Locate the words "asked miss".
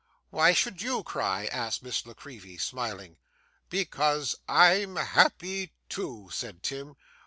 1.45-2.07